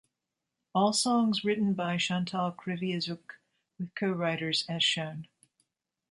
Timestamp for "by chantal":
1.75-2.53